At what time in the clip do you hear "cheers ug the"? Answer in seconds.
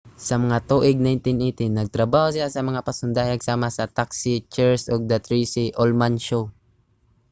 4.53-5.17